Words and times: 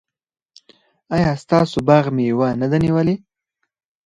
ایا 1.15 1.31
ستاسو 1.43 1.77
باغ 1.87 2.05
مېوه 2.15 2.49
نه 2.61 2.67
ده 2.71 2.77
نیولې؟ 2.83 3.15